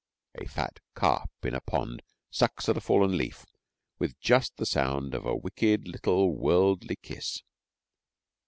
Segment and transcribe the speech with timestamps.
[0.33, 2.01] A fat carp in a pond
[2.31, 3.45] sucks at a fallen leaf
[3.99, 7.43] with just the sound of a wicked little worldly kiss.